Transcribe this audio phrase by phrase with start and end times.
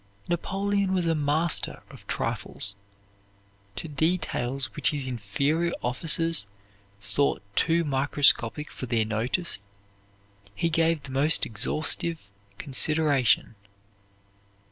[0.27, 2.73] Napoleon was a master of trifles.
[3.75, 6.47] To details which his inferior officers
[6.99, 9.61] thought too microscopic for their notice
[10.55, 13.53] he gave the most exhaustive consideration.